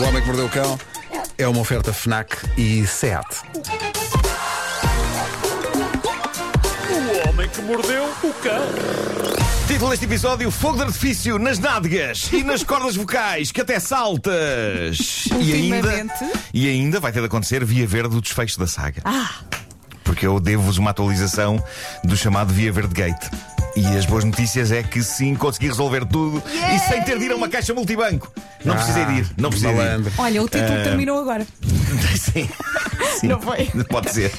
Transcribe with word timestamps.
O 0.00 0.02
Homem 0.02 0.22
que 0.22 0.28
Mordeu 0.28 0.46
o 0.46 0.48
Cão 0.48 0.78
é 1.36 1.46
uma 1.46 1.60
oferta 1.60 1.92
FNAC 1.92 2.34
e 2.56 2.86
SEAT. 2.86 3.26
O 6.88 7.28
homem 7.28 7.46
que 7.50 7.60
mordeu 7.60 8.04
o 8.24 8.32
cão. 8.32 8.62
Título 9.68 9.90
deste 9.90 10.06
episódio: 10.06 10.50
Fogo 10.50 10.78
de 10.78 10.84
artifício 10.84 11.38
nas 11.38 11.58
nádegas 11.58 12.30
e 12.32 12.42
nas 12.42 12.64
cordas 12.64 12.96
vocais, 12.96 13.52
que 13.52 13.60
até 13.60 13.78
saltas. 13.78 15.24
E 15.38 15.52
ainda, 15.52 16.06
e 16.54 16.66
ainda 16.66 16.98
vai 16.98 17.12
ter 17.12 17.20
de 17.20 17.26
acontecer 17.26 17.62
via 17.62 17.86
verde 17.86 18.16
o 18.16 18.22
desfecho 18.22 18.58
da 18.58 18.66
saga. 18.66 19.02
Porque 20.02 20.26
eu 20.26 20.40
devo-vos 20.40 20.78
uma 20.78 20.92
atualização 20.92 21.62
do 22.04 22.16
chamado 22.16 22.54
Via 22.54 22.72
Verde 22.72 22.94
Gate. 22.94 23.28
E 23.76 23.86
as 23.98 24.06
boas 24.06 24.24
notícias 24.24 24.72
é 24.72 24.82
que 24.82 25.02
sim, 25.02 25.34
consegui 25.34 25.66
resolver 25.66 26.06
tudo 26.06 26.42
e 26.74 26.78
sem 26.88 27.02
ter 27.04 27.18
de 27.18 27.26
ir 27.26 27.32
a 27.32 27.36
uma 27.36 27.50
caixa 27.50 27.74
multibanco. 27.74 28.32
Não 28.64 28.74
precisei 28.74 29.04
de 29.06 29.12
ir, 29.12 29.26
não 29.38 29.50
precisei 29.50 29.74
de 29.74 29.80
ir. 30.08 30.12
Olha, 30.18 30.42
o 30.42 30.48
título 30.48 30.78
Ah. 30.80 30.84
terminou 30.84 31.18
agora. 31.20 31.46
Sim. 32.18 32.48
Sim. 33.20 33.28
Não 33.28 33.40
foi? 33.40 33.66
Pode 33.88 34.12
ser. 34.12 34.32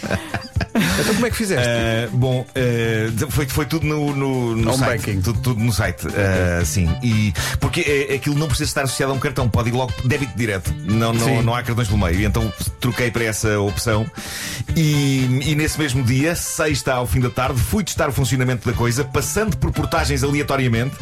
Então 1.00 1.14
como 1.16 1.26
é 1.26 1.30
que 1.30 1.36
fizeste? 1.36 1.68
Uh, 1.68 2.18
bom, 2.18 2.42
uh, 2.42 3.32
foi, 3.32 3.48
foi 3.48 3.66
tudo 3.66 3.86
no, 3.86 4.16
no, 4.16 4.56
no 4.56 4.74
site. 4.74 4.98
banking. 5.00 5.22
Tudo, 5.22 5.40
tudo 5.40 5.60
no 5.60 5.72
site. 5.72 6.06
Uh, 6.08 6.66
sim. 6.66 6.90
E 7.02 7.34
porque 7.60 8.10
aquilo 8.16 8.36
não 8.38 8.48
precisa 8.48 8.70
estar 8.70 8.84
associado 8.84 9.12
a 9.12 9.16
um 9.16 9.20
cartão, 9.20 9.50
pode 9.50 9.70
ir 9.70 9.74
logo 9.74 9.94
débito 10.06 10.38
direto. 10.38 10.74
Não, 10.86 11.14
Sim. 11.14 11.20
não, 11.38 11.44
não 11.44 11.56
há 11.56 11.64
cartões 11.64 11.88
pelo 11.88 12.00
meio. 12.00 12.20
E 12.20 12.26
então 12.26 12.52
troquei 12.80 13.10
para 13.12 13.24
essa 13.24 13.60
opção. 13.60 14.06
E, 14.76 15.24
e 15.44 15.56
nesse 15.56 15.80
mesmo 15.80 16.04
dia, 16.04 16.36
sexta 16.36 16.94
ao 16.94 17.08
fim 17.08 17.20
da 17.20 17.30
tarde, 17.30 17.60
fui 17.60 17.84
testar 17.84 18.10
o 18.10 18.12
funcionamento 18.12 18.70
da 18.70 18.76
coisa, 18.76 19.04
passando 19.04 19.58
por 19.58 19.72
portagens 19.72 20.24
aleatoriamente, 20.24 20.96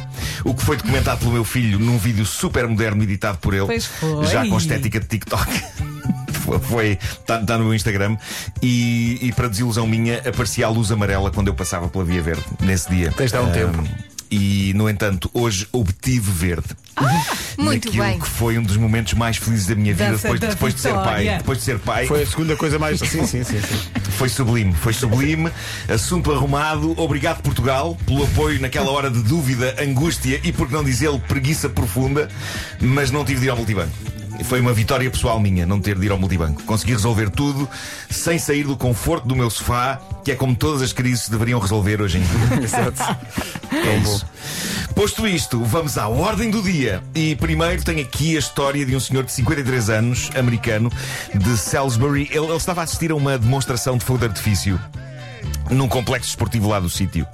o 0.44 0.54
que 0.54 0.64
foi 0.64 0.78
documentado 0.78 1.20
pelo 1.20 1.32
meu 1.32 1.44
filho 1.44 1.80
num 1.80 1.98
vídeo 1.98 2.26
super 2.26 2.68
moderno 2.68 3.04
editado 3.04 3.38
por 3.40 3.54
ele, 3.54 3.66
Pois 3.66 3.86
foi. 3.86 4.26
já 4.28 4.46
com 4.48 4.58
estética 4.58 5.00
de 5.00 5.08
TikTok. 5.08 5.50
Foi, 6.58 6.98
está 7.02 7.38
tá 7.40 7.58
no 7.58 7.66
meu 7.66 7.74
Instagram 7.74 8.18
e, 8.62 9.20
e 9.22 9.32
para 9.34 9.48
desilusão 9.50 9.86
minha 9.86 10.18
aparecia 10.20 10.66
a 10.66 10.70
luz 10.70 10.92
amarela 10.92 11.30
quando 11.30 11.48
eu 11.48 11.54
passava 11.54 11.88
pela 11.90 12.04
Via 12.06 12.22
Verde 12.22 12.44
nesse 12.62 12.90
dia. 12.90 13.12
Tens 13.12 13.32
de 13.32 13.38
dar 13.38 13.44
um 13.44 13.48
Ahm, 13.48 13.52
tempo. 13.52 13.84
E, 14.32 14.74
no 14.76 14.88
entanto, 14.88 15.28
hoje 15.34 15.68
obtive 15.72 16.30
verde. 16.32 16.68
muito 17.58 17.88
Naquilo 17.88 18.04
bem. 18.04 18.20
que 18.20 18.28
foi 18.28 18.60
um 18.60 18.64
dos 18.64 18.78
momentos 18.78 19.14
mais 19.16 19.38
felizes 19.38 19.66
da 19.66 19.74
minha 19.74 19.92
vida 19.92 20.12
Dança 20.12 20.22
depois, 20.22 20.40
da 20.40 20.48
depois 20.50 20.76
de 20.76 20.82
ser 20.82 20.94
pai. 20.94 21.38
Depois 21.40 21.58
de 21.58 21.64
ser 21.64 21.80
pai, 21.80 22.06
Foi 22.06 22.22
a 22.22 22.26
segunda 22.28 22.56
coisa 22.56 22.78
mais. 22.78 23.00
Sim, 23.00 23.26
sim, 23.26 23.44
sim. 23.44 23.60
sim. 23.60 23.90
foi 24.12 24.30
sublime, 24.30 24.72
foi 24.74 24.94
sublime. 24.94 25.50
Assunto 25.92 26.32
arrumado. 26.32 26.94
Obrigado, 27.02 27.42
Portugal, 27.42 27.98
pelo 28.06 28.24
apoio 28.24 28.62
naquela 28.62 28.92
hora 28.92 29.10
de 29.10 29.24
dúvida, 29.24 29.76
angústia 29.82 30.40
e, 30.44 30.52
por 30.54 30.68
que 30.68 30.74
não 30.74 30.84
dizê-lo, 30.84 31.20
preguiça 31.22 31.68
profunda. 31.68 32.30
Mas 32.80 33.10
não 33.10 33.26
tive 33.26 33.40
de 33.40 33.46
ir 33.48 33.50
ao 33.50 33.58
multibanco. 33.58 33.92
Foi 34.44 34.60
uma 34.60 34.74
vitória 34.74 35.10
pessoal 35.10 35.40
minha 35.40 35.66
não 35.66 35.80
ter 35.80 35.98
de 35.98 36.06
ir 36.06 36.12
ao 36.12 36.18
multibanco. 36.18 36.64
Consegui 36.64 36.94
resolver 36.94 37.30
tudo 37.30 37.70
sem 38.10 38.40
sair 38.40 38.64
do 38.64 38.76
conforto 38.76 39.28
do 39.28 39.36
meu 39.36 39.50
sofá, 39.50 40.00
que 40.24 40.32
é 40.32 40.36
como 40.36 40.56
todas 40.56 40.82
as 40.82 40.94
crises 40.94 41.30
deveriam 41.30 41.60
resolver 41.60 42.02
hoje 42.02 42.18
em 42.18 42.22
dia. 42.22 42.62
Exato. 42.64 43.18
É 43.72 43.98
isso. 43.98 44.26
Posto 44.96 45.28
isto, 45.28 45.64
vamos 45.64 45.98
à 45.98 46.08
ordem 46.08 46.50
do 46.50 46.62
dia. 46.62 47.02
E 47.16 47.36
primeiro 47.36 47.84
tenho 47.84 48.02
aqui 48.02 48.36
a 48.36 48.40
história 48.40 48.86
de 48.86 48.96
um 48.96 49.00
senhor 49.00 49.24
de 49.24 49.32
53 49.32 49.90
anos, 49.90 50.30
americano, 50.36 50.92
de 51.34 51.58
Salisbury. 51.58 52.28
Ele, 52.32 52.46
ele 52.46 52.56
estava 52.56 52.82
a 52.82 52.84
assistir 52.84 53.12
a 53.12 53.16
uma 53.16 53.38
demonstração 53.38 53.98
de 53.98 54.04
fogo 54.04 54.20
de 54.20 54.26
artifício. 54.26 54.80
Num 55.70 55.88
complexo 55.88 56.30
esportivo 56.30 56.68
lá 56.70 56.80
do 56.80 56.90
sítio. 56.90 57.28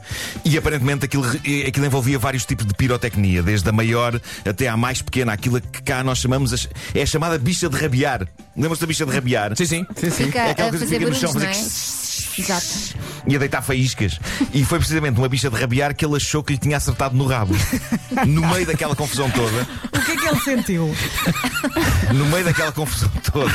E 0.44 0.58
aparentemente 0.58 1.06
aquilo, 1.06 1.26
eh, 1.46 1.68
aquilo 1.68 1.86
envolvia 1.86 2.20
vários 2.20 2.46
tipos 2.46 2.66
de 2.66 2.74
pirotecnia, 2.74 3.42
desde 3.42 3.68
a 3.70 3.72
maior 3.72 4.20
até 4.46 4.68
à 4.68 4.76
mais 4.76 5.02
pequena, 5.02 5.32
aquilo 5.34 5.62
que 5.62 5.82
cá 5.82 6.04
nós 6.04 6.18
chamamos. 6.20 6.52
as- 6.54 6.68
é 6.94 7.02
a 7.02 7.06
chamada 7.06 7.38
bicha 7.38 7.70
de 7.70 7.78
rabiar. 7.78 8.28
Lembram-se 8.56 8.82
da 8.82 8.88
bicha 8.88 9.06
de 9.06 9.12
rabiar? 9.12 9.56
Sim, 9.56 9.66
sim. 9.66 9.86
Sim, 9.96 10.10
sim. 10.10 10.26
Fica 10.26 10.40
É 10.40 10.52
aquela 10.52 10.70
coisa 10.70 10.86
que 10.86 10.92
fica 10.94 11.10
no 11.10 11.16
chão, 11.16 11.30
é? 11.30 11.34
fazer 11.34 12.42
Exato. 12.42 12.66
E 13.28 13.36
a 13.36 13.40
deitar 13.40 13.62
faíscas. 13.62 14.20
E 14.54 14.64
foi 14.66 14.78
precisamente 14.80 15.18
uma 15.18 15.28
bicha 15.30 15.50
de 15.50 15.60
rabiar 15.60 15.96
que 15.96 16.06
ele 16.06 16.16
achou 16.16 16.44
que 16.44 16.54
lhe 16.54 16.60
tinha 16.60 16.78
acertado 16.78 17.16
no 17.16 17.26
rabo. 17.26 17.56
No 18.28 18.48
meio 18.48 18.66
daquela 18.66 18.96
confusão 18.96 19.30
toda, 19.32 19.68
O 19.94 20.00
que 20.06 20.12
é 20.12 20.16
que 20.18 20.28
ele 20.28 20.40
sentiu? 20.42 20.96
no 22.14 22.26
meio 22.28 22.46
daquela 22.46 22.72
confusão 22.72 23.10
toda, 23.32 23.54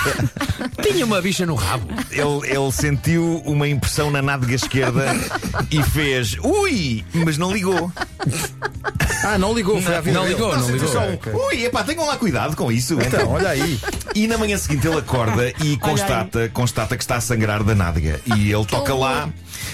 Tinha 0.83 1.05
uma 1.07 1.21
bicha 1.23 1.47
no 1.47 1.55
rabo. 1.55 1.87
ele, 2.11 2.51
ele 2.57 2.73
sentiu 2.73 3.43
uma 3.47 3.67
impressão 3.69 4.11
na 4.11 4.21
nádega 4.21 4.55
esquerda 4.55 5.07
e 5.71 5.83
fez 5.83 6.37
ui, 6.43 7.05
mas 7.15 7.39
não 7.39 7.53
ligou. 7.53 7.93
Ah, 9.23 9.37
não 9.39 9.53
ligou, 9.55 9.81
foi 9.83 9.95
à 9.95 10.01
vida 10.01 10.17
Não 10.19 10.23
dele. 10.25 10.35
ligou, 10.35 10.53
não 10.57 10.61
Sentiu 10.67 10.75
ligou. 10.87 10.93
só 10.93 11.01
um, 11.01 11.47
ui, 11.49 11.65
epá, 11.65 11.85
tenham 11.85 12.07
lá 12.07 12.17
cuidado 12.17 12.57
com 12.57 12.73
isso. 12.73 12.97
Então, 13.01 13.29
olha 13.33 13.51
aí. 13.51 13.79
E 14.15 14.27
na 14.27 14.39
manhã 14.39 14.57
seguinte 14.57 14.87
ele 14.87 14.99
acorda 14.99 15.53
e 15.63 15.77
constata, 15.77 16.49
constata 16.53 16.97
que 16.97 17.03
está 17.03 17.17
a 17.17 17.21
sangrar 17.21 17.63
da 17.63 17.75
nádega. 17.75 18.21
E 18.37 18.51
ele 18.53 18.65
toca 18.65 18.95
lá, 18.95 19.29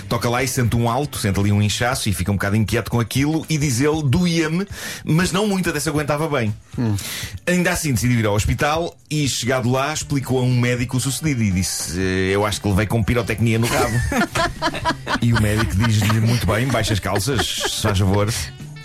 toca 0.08 0.28
lá 0.28 0.42
e 0.42 0.48
sente 0.48 0.74
um 0.76 0.90
alto, 0.90 1.16
sente 1.18 1.38
ali 1.38 1.52
um 1.52 1.62
inchaço 1.62 2.08
e 2.08 2.12
fica 2.12 2.30
um 2.32 2.34
bocado 2.34 2.56
inquieto 2.56 2.90
com 2.90 2.98
aquilo 3.00 3.46
e 3.48 3.56
diz 3.56 3.80
ele, 3.80 4.02
doía-me, 4.02 4.66
mas 5.04 5.30
não 5.32 5.46
muito, 5.46 5.70
até 5.70 5.78
se 5.80 5.88
aguentava 5.88 6.28
bem. 6.28 6.52
Ainda 7.46 7.70
assim 7.70 7.92
decidiu 7.92 8.18
ir 8.18 8.26
ao 8.26 8.34
hospital 8.34 8.94
e 9.08 9.28
chegado 9.28 9.70
lá 9.70 9.92
explicou 9.94 10.38
a 10.40 10.42
um 10.42 10.58
médico 10.58 10.96
o 10.96 11.00
sucedido 11.00 11.42
e 11.42 11.50
disse, 11.50 11.98
"Eh, 11.98 12.30
eu 12.34 12.44
acho 12.44 12.60
que 12.60 12.68
levei 12.68 12.86
com 12.86 13.02
pirotecnia 13.02 13.58
no 13.58 13.66
rabo. 13.66 13.94
e 15.22 15.32
o 15.32 15.40
médico 15.40 15.74
diz-lhe, 15.76 16.20
muito 16.20 16.46
bem, 16.46 16.66
baixa 16.66 16.92
as 16.92 17.00
calças, 17.00 17.46
se 17.46 17.82
faz 17.82 17.98
favor. 17.98 18.28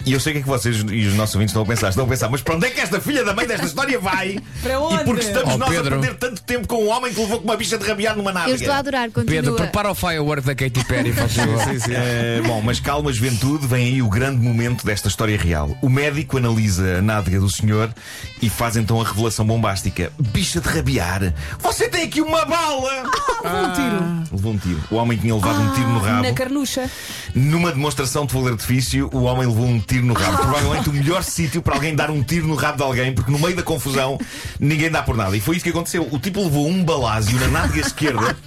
E 0.06 0.14
eu 0.14 0.20
sei 0.20 0.32
o 0.32 0.34
que 0.36 0.40
é 0.40 0.42
que 0.44 0.48
vocês 0.48 0.78
e 0.90 1.06
os 1.08 1.14
nossos 1.16 1.36
ouvintes 1.36 1.52
estão 1.52 1.64
a 1.64 1.66
pensar. 1.66 1.90
Estão 1.90 2.06
a 2.06 2.08
pensar, 2.08 2.30
mas 2.30 2.42
para 2.42 2.56
onde 2.56 2.66
é 2.68 2.70
que 2.70 2.80
esta 2.82 3.00
filha 3.00 3.24
da 3.24 3.34
mãe 3.34 3.46
desta 3.48 3.66
história 3.66 4.00
vai? 4.00 4.38
Para 4.64 4.80
onde? 4.80 5.02
E 5.02 5.06
porque 5.06 5.22
estamos 5.26 5.54
Oh, 5.54 5.58
nós 5.58 5.70
Pedro. 5.70 5.96
a 5.96 6.00
perder 6.00 6.16
tanto 6.18 6.42
tempo 6.44 6.68
com 6.68 6.84
um 6.86 6.90
homem 6.90 7.14
que 7.14 7.20
levou 7.20 7.40
com 7.40 7.44
uma 7.46 7.58
bicha 7.58 7.78
de 7.78 7.86
rabiar 7.86 8.16
numa 8.16 8.32
nádega. 8.32 8.52
Eu 8.52 8.56
estou 8.56 8.74
a 8.74 8.78
adorar, 8.78 9.10
continua. 9.12 9.36
Pedro, 9.42 9.56
prepara 9.56 9.92
o 9.92 9.96
firework 9.96 10.46
da 10.46 10.56
Katy 10.56 10.86
Perry, 10.86 11.12
faz 11.14 11.34
favor. 11.34 11.60
Sim, 11.64 11.80
sim. 11.80 11.92
Eh, 11.94 12.42
bom, 12.46 12.62
mas 12.62 12.80
calma, 12.80 13.12
juventude, 13.12 13.68
vem 13.68 13.86
aí 13.88 14.02
o 14.02 14.10
grande 14.10 14.38
momento 14.42 14.86
desta 14.86 15.08
história 15.08 15.38
real. 15.38 15.76
O 15.82 15.90
médico 15.90 16.38
analisa 16.38 16.98
a 17.00 17.02
nádega 17.02 17.40
do 17.40 17.50
senhor 17.50 17.94
e 18.42 18.50
faz 18.50 18.78
então 18.78 19.00
a 19.02 19.04
revelação 19.04 19.46
bombástica: 19.46 20.12
Bicha 20.20 20.62
de 20.62 20.68
rabiar, 20.70 21.34
você 21.60 21.90
tem 21.90 22.04
aqui 22.04 22.22
uma 22.22 22.46
bala! 22.46 23.04
Levou 23.44 23.64
um 23.64 23.74
tiro. 23.74 24.24
Levou 24.32 24.54
um 24.54 24.58
tiro. 24.58 24.82
O 24.92 24.96
homem 24.96 25.18
tinha 25.18 25.36
levado 25.36 25.60
um 25.62 25.74
tiro 25.74 25.90
no 25.90 26.00
rabo. 26.00 26.24
Na 26.24 26.34
carnucha. 26.34 26.90
Numa 27.36 27.72
demonstração 27.72 28.26
de 28.26 28.32
fogo 28.32 28.46
de 28.48 28.52
artifício, 28.54 29.10
o 29.14 29.24
homem 29.24 29.48
levou 29.48 29.66
um 29.66 29.80
tiro 29.92 30.06
no 30.06 30.14
rabo. 30.14 30.38
Provavelmente 30.42 30.90
o 30.90 30.94
melhor 30.94 31.22
sítio 31.24 31.62
para 31.62 31.76
alguém 31.76 31.94
dar 31.94 32.10
um 32.10 32.24
tiro 32.24 32.48
no 32.48 32.56
rabo 32.56 32.78
de 32.78 32.84
alguém, 32.84 33.14
porque 33.14 33.32
no 33.32 33.38
meio 33.38 33.56
da 33.56 33.64
confusão 33.64 34.18
ninguém 34.60 34.90
dá 34.90 35.04
por 35.04 35.18
nada. 35.18 35.36
E 35.36 35.42
foi 35.42 35.58
isso 35.58 35.64
que 35.64 35.70
aconteceu. 35.70 36.08
O 36.10 36.18
tipo 36.18 36.42
levou 36.42 36.68
um 36.68 36.84
balásio 36.84 37.38
na 37.40 37.48
nádega 37.48 37.82
esquerda, 37.82 38.38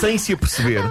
sem 0.00 0.18
se 0.18 0.32
aperceber, 0.32 0.82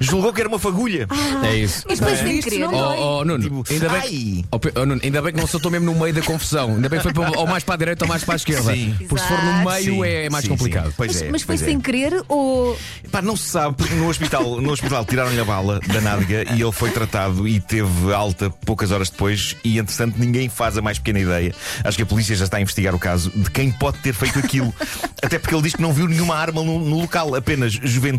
julgou 0.00 0.32
que 0.32 0.40
era 0.40 0.48
uma 0.48 0.58
fagulha. 0.58 1.06
É 1.42 1.56
isso. 1.56 1.84
Mas 1.88 1.98
depois 2.00 2.18
sem 2.18 2.40
querer. 2.40 2.64
Oh, 2.66 3.18
oh, 3.20 3.24
Nuno, 3.24 3.42
Tipo, 3.42 3.64
ainda 3.70 3.88
bem, 3.88 4.00
ai. 4.00 4.08
que, 4.08 4.44
oh, 4.50 4.58
Pe- 4.58 4.72
oh, 4.76 4.86
Nuno, 4.86 5.00
ainda 5.02 5.22
bem 5.22 5.32
que 5.32 5.40
não 5.40 5.46
soltou 5.46 5.70
mesmo 5.70 5.92
no 5.92 5.98
meio 6.00 6.14
da 6.14 6.22
confusão. 6.22 6.70
Ainda 6.70 6.88
bem 6.88 6.98
que 6.98 7.02
foi 7.02 7.12
para- 7.12 7.38
ou 7.38 7.46
mais 7.46 7.62
para 7.64 7.74
a 7.74 7.78
direita 7.78 8.04
ou 8.04 8.08
mais 8.08 8.24
para 8.24 8.34
a 8.34 8.36
esquerda. 8.36 8.72
Sim. 8.74 8.94
Porque 9.08 9.22
se 9.22 9.28
for 9.28 9.38
no 9.42 9.50
Exato. 9.50 9.70
meio 9.70 9.94
Sim, 9.94 10.04
é 10.04 10.30
mais 10.30 10.44
sim, 10.44 10.50
complicado. 10.50 10.86
sim. 10.88 10.94
Pois 10.96 11.12
Mas, 11.12 11.22
é, 11.22 11.30
mas 11.30 11.42
foi 11.42 11.56
pois 11.56 11.62
é. 11.62 11.64
sem 11.66 11.80
querer 11.80 12.22
ou. 12.28 12.78
Pá, 13.10 13.22
não 13.22 13.36
se 13.36 13.48
sabe, 13.48 13.76
porque 13.76 13.94
no 13.94 14.08
hospital, 14.08 14.60
no 14.60 14.70
hospital 14.72 15.04
tiraram-lhe 15.04 15.40
a 15.40 15.44
bala 15.44 15.80
da 15.86 16.00
nádega 16.00 16.54
e 16.54 16.62
ele 16.62 16.72
foi 16.72 16.90
tratado 16.90 17.46
e 17.46 17.60
teve 17.60 18.12
alta 18.12 18.50
poucas 18.50 18.90
horas 18.90 19.10
depois. 19.10 19.56
E 19.64 19.78
entretanto, 19.78 20.16
ninguém 20.18 20.48
faz 20.48 20.76
a 20.78 20.82
mais 20.82 20.98
pequena 20.98 21.20
ideia. 21.20 21.54
Acho 21.84 21.96
que 21.96 22.02
a 22.02 22.06
polícia 22.06 22.34
já 22.34 22.44
está 22.44 22.56
a 22.56 22.60
investigar 22.60 22.94
o 22.94 22.98
caso 22.98 23.30
de 23.34 23.50
quem 23.50 23.70
pode 23.70 23.98
ter 23.98 24.12
feito 24.14 24.38
aquilo. 24.38 24.74
Até 25.22 25.38
porque 25.38 25.54
ele 25.54 25.62
diz 25.62 25.74
que 25.74 25.82
não 25.82 25.92
viu 25.92 26.06
nenhuma 26.08 26.34
arma 26.36 26.62
no, 26.62 26.78
no 26.78 27.00
local, 27.00 27.34
apenas 27.34 27.72
juventude, 27.72 28.13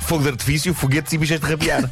fogo 0.00 0.22
de 0.22 0.28
artifício, 0.30 0.72
foguetes 0.74 1.12
e 1.12 1.18
bichas 1.18 1.40
de 1.40 1.46
rabiar. 1.46 1.82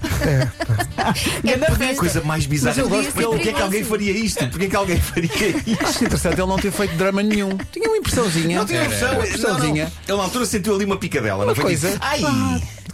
Ganda 1.44 1.66
festa. 1.76 1.96
Coisa 1.96 2.20
mais 2.22 2.46
bizarra. 2.46 2.74
Mas 2.76 2.84
eu 2.84 2.88
gosto 2.88 3.12
porquê 3.12 3.48
é 3.50 3.52
que 3.52 3.62
alguém 3.62 3.84
faria 3.84 4.12
isto? 4.12 4.46
Porquê 4.48 4.64
é 4.66 4.68
que 4.68 4.76
alguém 4.76 4.98
faria 5.00 5.30
isto? 5.66 5.84
Acho 5.84 6.04
interessante 6.04 6.40
ele 6.40 6.46
não 6.48 6.58
ter 6.58 6.70
feito 6.72 6.94
drama 6.96 7.22
nenhum. 7.22 7.56
Tinha 7.72 7.88
uma 7.88 7.96
impressãozinha. 7.96 8.58
Não 8.58 8.66
tinha 8.66 8.84
noção. 8.84 9.08
Uma 9.08 9.12
Não, 9.12 9.18
não. 9.20 9.26
impressãozinha. 9.28 9.92
Ele 10.06 10.16
na 10.16 10.22
altura 10.24 10.46
sentiu 10.46 10.74
ali 10.74 10.84
uma 10.84 10.96
picadela. 10.96 11.38
não 11.38 11.44
Uma 11.46 11.54
foi 11.54 11.64
coisa. 11.64 11.96
Ai! 12.00 12.20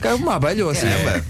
Caiu 0.01 0.17
uma 0.17 0.35
abelha 0.35 0.65
ou 0.65 0.71
assim. 0.71 0.87
Caramba. 0.89 1.25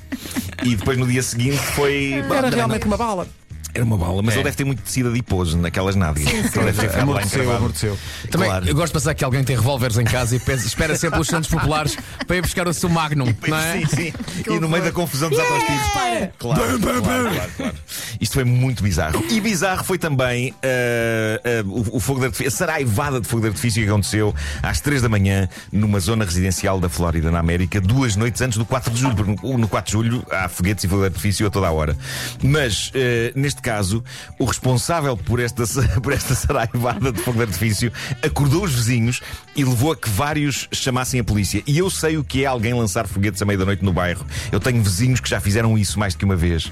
E 0.62 0.76
depois 0.76 0.96
no 0.98 1.06
dia 1.06 1.22
seguinte 1.22 1.58
foi. 1.58 2.24
Era 2.34 2.48
realmente 2.48 2.86
uma 2.86 2.96
bala. 2.96 3.26
Era 3.74 3.84
uma 3.84 3.96
bala, 3.98 4.22
mas 4.22 4.34
ele 4.34 4.44
deve 4.44 4.56
ter 4.56 4.64
muito 4.64 4.82
tecido 4.82 5.08
adiposo 5.10 5.58
naquelas 5.58 5.96
nádegas. 5.96 6.32
Ele 6.32 6.42
deve 6.66 6.72
ter 6.80 6.88
ficado 6.88 7.02
Amorteceu, 7.02 7.56
amorteceu. 7.56 7.98
Também, 8.30 8.48
Claro. 8.48 8.68
eu 8.68 8.74
gosto 8.74 8.86
de 8.88 8.92
pensar 8.92 9.14
que 9.14 9.24
alguém 9.24 9.42
tem 9.42 9.56
revólveres 9.56 9.98
em 9.98 10.04
casa 10.04 10.36
e 10.36 10.38
pensa- 10.38 10.66
espera 10.66 10.94
sempre 10.96 11.20
os 11.20 11.26
Santos 11.26 11.50
Populares 11.50 11.96
para 12.26 12.36
ir 12.36 12.42
buscar 12.42 12.68
o 12.68 12.72
seu 12.72 12.88
Magnum, 12.88 13.26
não 13.48 13.56
é? 13.56 13.80
Sim, 13.80 13.86
sim. 13.86 14.12
E 14.48 14.60
no 14.60 14.68
meio 14.68 14.84
da 14.84 14.92
confusão 14.92 15.28
dos 15.28 15.38
yeah! 15.38 16.30
Claro, 16.38 16.78
claro, 16.80 17.02
claro, 17.02 17.50
claro. 17.56 17.74
Isto 18.20 18.34
foi 18.34 18.44
muito 18.44 18.82
bizarro. 18.82 19.24
E 19.28 19.40
bizarro 19.40 19.82
foi 19.84 19.98
também 19.98 20.54
ah, 20.62 21.40
ah, 21.44 21.64
o, 21.66 21.96
o 21.96 22.00
fogo 22.00 22.20
de 22.20 22.26
artifício, 22.26 22.48
a 22.48 22.50
saraivada 22.56 23.20
de 23.20 23.26
fogo 23.26 23.42
de 23.42 23.48
artifício 23.48 23.82
que 23.82 23.88
aconteceu 23.88 24.34
às 24.62 24.80
3 24.80 25.02
da 25.02 25.08
manhã 25.08 25.48
numa 25.72 25.98
zona 26.00 26.24
residencial 26.24 26.78
da 26.80 26.88
Flórida, 26.88 27.30
na 27.30 27.38
América, 27.40 27.80
duas 27.80 28.14
noites 28.16 28.40
antes 28.40 28.56
do 28.58 28.64
4 28.64 28.92
de 28.92 29.00
julho. 29.00 29.14
Porque 29.16 29.46
no 29.46 29.58
no 29.58 29.68
4 29.68 29.86
de 29.86 29.92
julho 29.92 30.26
há 30.30 30.48
foguetes 30.48 30.84
e 30.84 30.88
fogo 30.88 31.00
de 31.02 31.08
artifício 31.08 31.46
a 31.46 31.50
toda 31.50 31.66
a 31.66 31.72
hora. 31.72 31.96
Mas, 32.42 32.92
ah, 32.94 33.32
neste 33.34 33.60
caso, 33.64 34.04
o 34.38 34.44
responsável 34.44 35.16
por 35.16 35.40
esta, 35.40 35.64
por 36.00 36.12
esta 36.12 36.34
saraivada 36.34 37.10
de 37.10 37.20
fogo 37.20 37.38
de 37.38 37.44
artifício 37.44 37.92
acordou 38.22 38.64
os 38.64 38.74
vizinhos 38.74 39.20
e 39.56 39.64
levou 39.64 39.92
a 39.92 39.96
que 39.96 40.08
vários 40.08 40.68
chamassem 40.70 41.20
a 41.20 41.24
polícia. 41.24 41.62
E 41.66 41.78
eu 41.78 41.88
sei 41.88 42.18
o 42.18 42.24
que 42.24 42.44
é 42.44 42.46
alguém 42.46 42.74
lançar 42.74 43.08
foguetes 43.08 43.40
à 43.40 43.44
meia 43.44 43.58
da 43.58 43.64
noite 43.64 43.84
no 43.84 43.92
bairro. 43.92 44.24
Eu 44.52 44.60
tenho 44.60 44.82
vizinhos 44.82 45.20
que 45.20 45.28
já 45.28 45.40
fizeram 45.40 45.76
isso 45.78 45.98
mais 45.98 46.14
do 46.14 46.18
que 46.18 46.24
uma 46.24 46.36
vez. 46.36 46.70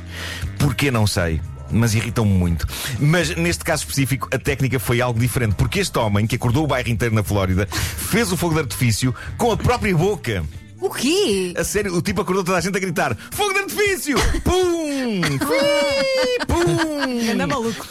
Porquê 0.58 0.90
não 0.90 1.06
sei? 1.06 1.40
mas 1.74 1.94
irritam-me 1.94 2.30
muito. 2.30 2.66
Mas 3.00 3.34
neste 3.34 3.64
caso 3.64 3.82
específico, 3.82 4.28
a 4.30 4.38
técnica 4.38 4.78
foi 4.78 5.00
algo 5.00 5.18
diferente, 5.18 5.54
porque 5.54 5.80
este 5.80 5.98
homem, 5.98 6.26
que 6.26 6.36
acordou 6.36 6.64
o 6.64 6.66
bairro 6.66 6.90
inteiro 6.90 7.14
na 7.14 7.22
Flórida, 7.22 7.66
fez 7.66 8.30
o 8.30 8.36
fogo 8.36 8.52
de 8.52 8.60
artifício 8.60 9.14
com 9.38 9.50
a 9.50 9.56
própria 9.56 9.96
boca. 9.96 10.44
O 10.82 10.90
quê? 10.90 11.54
A 11.56 11.62
sério, 11.62 11.94
o 11.94 12.02
tipo 12.02 12.22
acordou 12.22 12.42
toda 12.42 12.58
a 12.58 12.60
gente 12.60 12.76
a 12.76 12.80
gritar: 12.80 13.16
Fogo 13.30 13.52
de 13.52 13.60
artifício! 13.60 14.16
Pum! 14.42 15.20
Fui! 15.46 16.46
Pum! 16.48 17.30
Anda 17.32 17.46
maluco. 17.46 17.86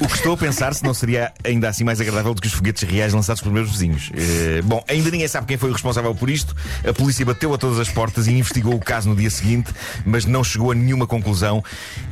O 0.00 0.06
que 0.08 0.14
estou 0.14 0.32
a 0.32 0.36
pensar 0.36 0.74
se 0.74 0.82
não 0.82 0.94
seria 0.94 1.30
ainda 1.44 1.68
assim 1.68 1.84
mais 1.84 2.00
agradável 2.00 2.32
do 2.32 2.40
que 2.40 2.46
os 2.48 2.54
foguetes 2.54 2.88
reais 2.88 3.12
lançados 3.12 3.42
pelos 3.42 3.54
meus 3.54 3.70
vizinhos. 3.70 4.10
Eh, 4.14 4.62
bom, 4.62 4.82
ainda 4.88 5.10
ninguém 5.10 5.28
sabe 5.28 5.46
quem 5.46 5.58
foi 5.58 5.68
o 5.68 5.72
responsável 5.74 6.14
por 6.14 6.30
isto. 6.30 6.56
A 6.88 6.92
polícia 6.94 7.24
bateu 7.24 7.52
a 7.52 7.58
todas 7.58 7.78
as 7.78 7.90
portas 7.90 8.26
e 8.26 8.32
investigou 8.32 8.74
o 8.74 8.80
caso 8.80 9.10
no 9.10 9.14
dia 9.14 9.28
seguinte, 9.28 9.70
mas 10.06 10.24
não 10.24 10.42
chegou 10.42 10.72
a 10.72 10.74
nenhuma 10.74 11.06
conclusão. 11.06 11.62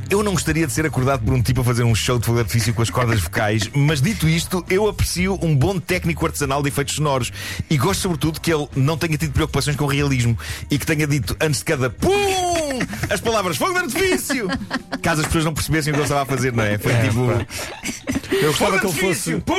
Eu 0.07 0.21
não 0.21 0.33
gostaria 0.33 0.67
de 0.67 0.73
ser 0.73 0.85
acordado 0.85 1.23
por 1.23 1.33
um 1.33 1.41
tipo 1.41 1.61
a 1.61 1.63
fazer 1.63 1.83
um 1.83 1.95
show 1.95 2.19
de 2.19 2.27
fogo 2.27 2.37
de 2.37 2.41
artifício 2.43 2.75
com 2.75 2.83
as 2.83 2.91
cordas 2.91 3.21
vocais, 3.21 3.69
mas 3.73 4.01
dito 4.01 4.29
isto, 4.29 4.63
eu 4.69 4.87
aprecio 4.87 5.39
um 5.41 5.55
bom 5.55 5.79
técnico 5.79 6.23
artesanal 6.27 6.61
de 6.61 6.69
efeitos 6.69 6.95
sonoros 6.95 7.31
e 7.69 7.77
gosto 7.77 8.01
sobretudo 8.01 8.39
que 8.39 8.53
ele 8.53 8.67
não 8.75 8.97
tenha 8.99 9.17
tido 9.17 9.33
preocupações 9.33 9.75
com 9.75 9.85
o 9.85 9.87
realismo 9.87 10.37
e 10.69 10.77
que 10.77 10.85
tenha 10.85 11.07
dito 11.07 11.35
antes 11.41 11.59
de 11.59 11.65
cada 11.65 11.89
PUM! 11.89 12.79
as 13.09 13.19
palavras 13.19 13.57
fogo 13.57 13.73
de 13.73 13.79
artifício! 13.79 14.47
Caso 15.01 15.21
as 15.21 15.27
pessoas 15.27 15.45
não 15.45 15.53
percebessem 15.53 15.91
o 15.91 15.93
que 15.93 15.99
ele 15.99 16.05
estava 16.05 16.21
a 16.21 16.25
fazer, 16.25 16.53
não 16.53 16.63
é? 16.63 16.77
Foi 16.77 16.93
tipo. 17.01 17.27
Eu 18.41 18.49
gostava 18.49 18.79
que 18.79 18.85
ele 18.85 18.93
fosse. 18.93 19.35
Pum! 19.41 19.53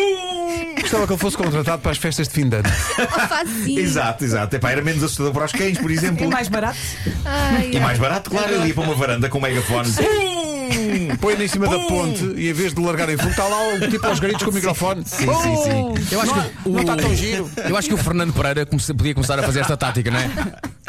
Gostava 0.81 1.07
que 1.07 1.13
ele 1.13 1.21
fosse 1.21 1.37
contratado 1.37 1.83
para 1.83 1.91
as 1.93 1.99
festas 1.99 2.27
de 2.29 2.35
fim 2.35 2.49
de 2.49 2.57
ano. 2.57 2.69
Sim. 3.65 3.79
Exato, 3.79 4.25
exato. 4.25 4.57
Epá, 4.57 4.71
era 4.73 4.83
menos 4.83 5.03
assustador 5.03 5.33
para 5.33 5.45
os 5.45 5.53
cães, 5.53 5.79
por 5.79 5.91
exemplo. 5.93 6.25
É 6.25 6.29
mais 6.29 6.49
barato. 6.49 6.79
Ai, 7.25 7.71
E 7.75 7.81
mais 7.81 7.99
barato, 7.99 8.31
claro, 8.31 8.53
ele 8.55 8.69
ia 8.69 8.75
para 8.75 8.83
uma 8.85 8.95
varanda 8.95 9.29
com 9.29 9.39
um 9.39 9.43
megafone. 9.43 9.91
Pum! 9.93 11.17
Põe-no 11.21 11.43
em 11.43 11.49
cima 11.49 11.67
da 11.69 11.79
ponte 11.81 12.25
e 12.37 12.49
em 12.49 12.53
vez 12.53 12.73
de 12.73 12.81
largar 12.81 13.09
em 13.09 13.17
fundo, 13.17 13.31
está 13.31 13.45
lá 13.45 13.75
o 13.75 13.81
tipo 13.89 14.07
aos 14.07 14.21
gritos 14.21 14.43
com 14.43 14.51
o 14.51 14.55
microfone. 14.55 15.03
Sim, 15.05 15.27
sim, 15.27 15.57
sim. 15.57 16.15
Eu 16.15 16.21
acho, 16.23 16.33
que 16.33 16.41
o, 16.69 16.73
não 16.73 16.81
está 16.81 16.97
tão 16.97 17.15
giro. 17.15 17.51
eu 17.69 17.77
acho 17.77 17.89
que 17.89 17.95
o 17.95 17.99
Fernando 17.99 18.33
Pereira 18.33 18.65
comece- 18.65 18.95
podia 18.95 19.13
começar 19.15 19.39
a 19.39 19.43
fazer 19.43 19.61
esta 19.61 19.77
tática, 19.77 20.11
não 20.11 20.19
é? 20.19 20.31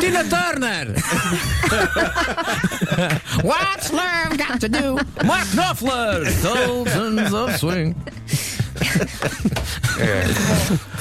Tina 0.01 0.24
Turner! 0.24 0.86
What's 3.44 3.94
love 3.94 4.36
got 4.36 4.59
to 4.62 4.68
do? 4.68 4.95
Mark 5.24 5.48
Knopfler! 5.50 6.25
Thousands 6.42 7.31
of 7.31 7.56
swing. 7.57 7.95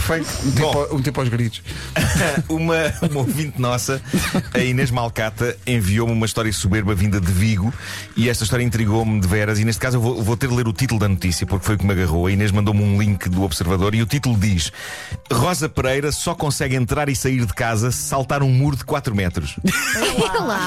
Feito. 0.06 0.28
Um 0.44 0.50
Bom, 0.50 0.82
tipo, 0.82 0.96
um 0.96 1.02
tipo 1.02 1.20
aos 1.20 1.28
gritos. 1.28 1.62
uma, 2.48 2.92
uma 3.10 3.20
ouvinte 3.20 3.60
nossa, 3.60 4.00
a 4.52 4.58
Inês 4.58 4.90
Malcata, 4.90 5.56
enviou-me 5.66 6.12
uma 6.12 6.26
história 6.26 6.52
soberba 6.52 6.94
vinda 6.94 7.20
de 7.20 7.30
Vigo 7.30 7.72
e 8.16 8.28
esta 8.28 8.44
história 8.44 8.64
intrigou-me 8.64 9.20
de 9.20 9.26
veras. 9.26 9.58
E 9.58 9.64
neste 9.64 9.80
caso 9.80 9.96
eu 9.96 10.00
vou, 10.00 10.22
vou 10.22 10.36
ter 10.36 10.48
de 10.48 10.54
ler 10.54 10.66
o 10.66 10.72
título 10.72 11.00
da 11.00 11.08
notícia 11.08 11.46
porque 11.46 11.64
foi 11.64 11.74
o 11.74 11.78
que 11.78 11.86
me 11.86 11.92
agarrou. 11.92 12.26
A 12.26 12.32
Inês 12.32 12.50
mandou-me 12.50 12.82
um 12.82 13.00
link 13.00 13.28
do 13.28 13.42
Observador 13.42 13.94
e 13.94 14.02
o 14.02 14.06
título 14.06 14.36
diz: 14.36 14.72
Rosa 15.30 15.68
Pereira 15.68 16.10
só 16.12 16.34
consegue 16.34 16.76
entrar 16.76 17.08
e 17.08 17.16
sair 17.16 17.44
de 17.44 17.52
casa 17.52 17.90
se 17.90 18.02
saltar 18.02 18.42
um 18.42 18.50
muro 18.50 18.76
de 18.76 18.84
4 18.84 19.14
metros. 19.14 19.56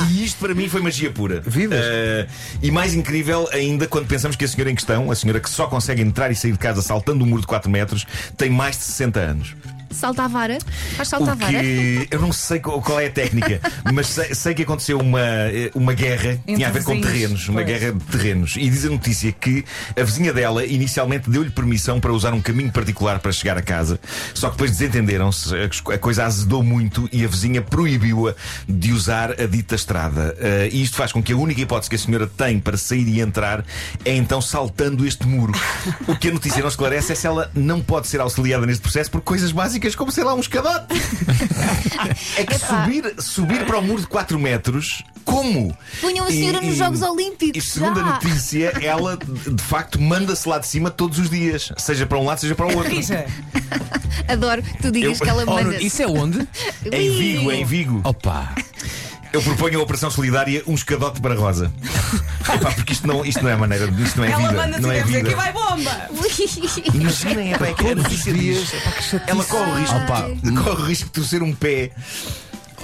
E 0.10 0.24
isto 0.24 0.40
para 0.40 0.54
mim 0.54 0.70
foi 0.70 0.82
magia 0.82 1.12
pura. 1.12 1.42
Vidas. 1.46 1.80
Eh, 1.84 2.28
e 2.62 2.72
mais 2.72 2.94
incrível 2.94 3.48
ainda 3.52 3.88
quando 3.88 4.08
pensamos 4.08 4.36
que 4.36 4.46
a 4.46 4.48
senhora 4.48 4.72
em 4.72 4.76
questão, 4.76 5.12
a 5.12 5.16
senhora 5.16 5.40
que 5.40 5.50
só 5.50 5.68
consegue 5.68 6.02
entrar 6.02 6.32
e 6.32 6.36
sair 6.36 6.52
de 6.52 6.60
casa 6.60 6.82
saltando 6.82 7.24
um 7.24 7.28
muro 7.28 7.42
de 7.42 7.48
4 7.48 7.70
metros, 7.70 8.06
tem 8.38 8.50
mais 8.50 8.78
de 8.78 8.84
60 8.84 9.20
anos. 9.24 9.56
Salta 9.94 10.24
a 10.24 10.28
vara. 10.28 10.58
Faz 10.96 11.08
salta 11.08 11.32
a 11.32 11.34
O 11.34 11.38
vara. 11.38 11.60
que 11.60 12.08
eu 12.12 12.20
não 12.20 12.32
sei 12.32 12.60
qual, 12.60 13.00
é 13.00 13.08
a 13.08 13.12
técnica, 13.12 13.60
mas 13.94 14.08
sei, 14.08 14.34
sei 14.36 14.54
que 14.54 14.64
aconteceu 14.64 15.00
uma, 15.00 15.20
eh, 15.22 15.72
uma 15.74 15.94
guerra, 15.94 16.38
tinha 16.46 16.68
a 16.68 16.72
ver 16.72 16.84
com 16.84 17.00
terrenos, 17.00 17.48
uma 17.48 17.62
pois. 17.64 17.68
guerra 17.80 17.94
de 17.94 18.00
terrenos. 18.06 18.56
E 18.58 18.70
diz 18.70 18.86
a 18.86 18.90
notícia 18.90 19.32
que 19.32 19.64
a 20.00 20.04
vizinha 20.04 20.34
dela 20.34 20.66
inicialmente 20.66 21.30
deu-lhe 21.30 21.50
permissão 21.50 22.00
para 22.00 22.12
usar 22.12 22.34
um 22.34 22.42
caminho 22.42 22.72
particular 22.72 23.20
para 23.20 23.32
chegar 23.32 23.58
a 23.58 23.62
casa, 23.62 24.00
só 24.34 24.48
que 24.50 24.54
depois 24.56 24.72
desentenderam-se, 24.72 25.50
a- 25.56 25.98
coisa 25.98 26.26
azedou 26.26 26.64
muito 26.64 27.08
e 27.12 27.24
a 27.24 27.28
vizinha 27.28 27.62
proibiu-a 27.62 28.34
de 28.68 28.92
usar 28.92 29.32
a 29.40 29.46
dita 29.46 29.76
estrada. 29.76 30.36
Eh, 30.40 30.70
e 30.72 30.82
isto 30.84 30.96
faz 30.98 31.12
com 31.12 31.22
que 31.22 31.34
a 31.34 31.38
única 31.38 31.62
hipótese 31.62 31.90
que 31.90 31.96
a 31.96 32.00
senhora 32.00 32.28
tem 32.28 32.60
para 32.60 32.78
sair 32.78 33.08
e 33.08 33.20
entrar 33.20 33.64
é 34.06 34.16
então 34.16 34.42
saltando 34.42 35.06
este 35.06 35.28
muro. 35.28 35.54
O 36.08 36.16
que 36.16 36.30
a 36.30 36.32
notícia 36.32 36.62
não 36.62 36.68
esclarece 36.70 37.12
é 37.12 37.16
se 37.16 37.28
ela 37.28 37.52
não 37.54 37.82
pode 37.82 38.08
ser 38.08 38.20
auxiliada 38.22 38.66
neste 38.66 38.82
processo 38.82 39.12
por 39.12 39.22
coisas 39.22 39.52
básicas 39.52 39.83
como, 39.96 40.12
sei 40.12 40.24
lá, 40.24 40.34
um 40.34 40.40
escadote. 40.40 40.88
É 42.38 42.44
que 42.46 42.58
subir, 42.58 43.16
subir 43.22 43.66
para 43.66 43.78
o 43.78 43.82
muro 43.82 44.02
de 44.02 44.08
4 44.08 44.38
metros, 44.40 45.04
como? 45.24 45.76
Punham 46.02 46.26
a 46.26 46.30
senhora 46.30 46.60
nos 46.62 46.76
Jogos 46.76 47.02
Olímpicos, 47.02 47.64
E 47.64 47.68
segundo 47.68 48.00
a 48.00 48.04
já. 48.04 48.10
notícia, 48.14 48.74
ela 48.82 49.18
de 49.18 49.64
facto 49.64 50.02
manda-se 50.02 50.48
lá 50.50 50.58
de 50.60 50.68
cima 50.68 50.90
todos 50.90 51.20
os 51.20 51.30
dias, 51.30 51.72
seja 51.78 52.06
para 52.06 52.18
um 52.18 52.26
lado, 52.26 52.40
seja 52.40 52.56
para 52.56 52.68
o 52.68 52.76
outro. 52.76 52.92
Adoro 54.28 54.64
que 54.64 54.78
tu 54.82 54.92
digas 54.92 55.20
Eu- 55.20 55.24
que 55.26 55.30
ela 55.30 55.44
Oh, 55.48 55.54
manda. 55.54 55.82
Isso 55.82 56.02
é 56.02 56.08
onde? 56.08 56.48
Em 56.92 57.12
Vigo, 57.18 57.52
em 57.52 57.64
Vigo. 57.66 58.02
Opa! 58.04 58.54
Eu 59.34 59.42
proponho 59.42 59.80
a 59.80 59.84
Operação 59.84 60.12
Solidária 60.12 60.62
um 60.68 60.76
escadote 60.76 61.20
para 61.20 61.34
Rosa. 61.34 61.74
Epá, 62.54 62.72
porque 62.72 62.94
isto 62.94 63.08
não, 63.08 63.26
isto 63.26 63.42
não 63.42 63.50
é 63.50 63.56
maneira, 63.56 63.86
isto 63.86 64.18
não 64.18 64.26
é 64.26 64.32
Ela 64.32 64.48
vida. 64.48 64.54
manda 64.54 64.80
não 64.80 64.92
é 64.92 65.04
vida. 65.04 65.28
que 65.28 65.36
vai 65.36 65.52
bomba. 65.52 66.10
Imaginem, 66.94 67.54
é 67.54 67.58
bem 67.58 67.74
que 67.74 67.88
a 67.88 67.96
notícia 67.96 68.32
diz. 68.32 68.72
Ela 69.26 69.44
corre 69.46 69.72
o 69.72 69.76
risco, 69.76 70.64
corre 70.64 70.82
o 70.82 70.86
risco 70.86 71.06
de 71.06 71.12
torcer 71.12 71.42
um 71.42 71.54
pé. 71.54 71.90